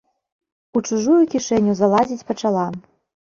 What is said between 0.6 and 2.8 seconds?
У чужую кішэню залазіць пачала.